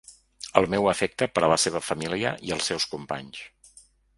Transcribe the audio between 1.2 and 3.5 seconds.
per a la seva família i els seus companys.